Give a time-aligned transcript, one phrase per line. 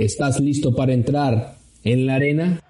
[0.00, 2.60] ¿Estás listo para entrar en la arena?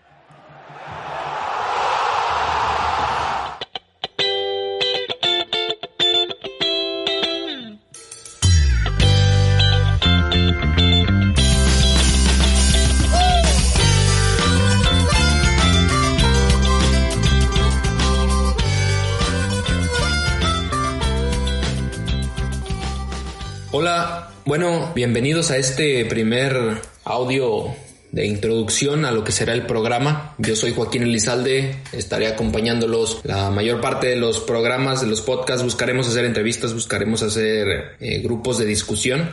[23.70, 27.66] Hola, bueno, bienvenidos a este primer audio
[28.12, 30.34] de introducción a lo que será el programa.
[30.38, 35.62] Yo soy Joaquín Elizalde, estaré acompañándolos la mayor parte de los programas, de los podcasts.
[35.62, 39.30] Buscaremos hacer entrevistas, buscaremos hacer eh, grupos de discusión,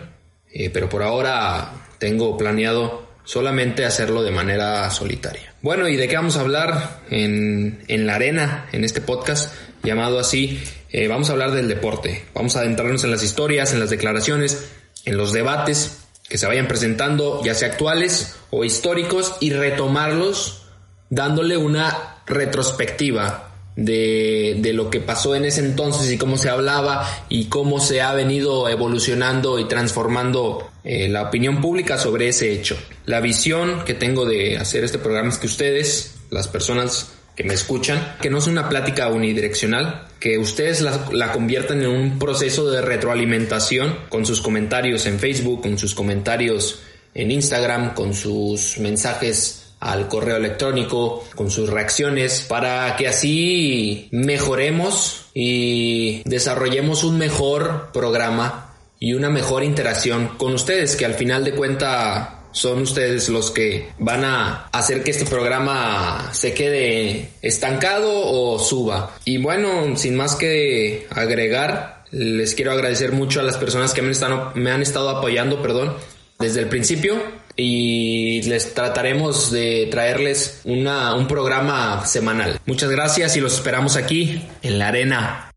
[0.51, 5.53] eh, pero por ahora tengo planeado solamente hacerlo de manera solitaria.
[5.61, 10.19] Bueno, ¿y de qué vamos a hablar en, en la arena, en este podcast llamado
[10.19, 10.61] así?
[10.89, 14.71] Eh, vamos a hablar del deporte, vamos a adentrarnos en las historias, en las declaraciones,
[15.05, 20.63] en los debates que se vayan presentando, ya sea actuales o históricos, y retomarlos
[21.09, 27.07] dándole una retrospectiva de, de, lo que pasó en ese entonces y cómo se hablaba
[27.29, 32.77] y cómo se ha venido evolucionando y transformando eh, la opinión pública sobre ese hecho.
[33.05, 37.53] La visión que tengo de hacer este programa es que ustedes, las personas que me
[37.53, 42.69] escuchan, que no es una plática unidireccional, que ustedes la, la, conviertan en un proceso
[42.71, 46.79] de retroalimentación con sus comentarios en Facebook, con sus comentarios
[47.13, 55.27] en Instagram, con sus mensajes al correo electrónico, con sus reacciones, para que así mejoremos
[55.33, 61.53] y desarrollemos un mejor programa y una mejor interacción con ustedes, que al final de
[61.53, 68.57] cuenta son ustedes los que van a hacer que este programa se quede estancado o
[68.59, 69.11] suba.
[69.25, 74.11] Y bueno, sin más que agregar, les quiero agradecer mucho a las personas que me,
[74.11, 75.95] están, me han estado apoyando, perdón,
[76.39, 77.21] desde el principio
[77.57, 82.59] y les trataremos de traerles una, un programa semanal.
[82.65, 85.54] Muchas gracias y los esperamos aquí en la arena.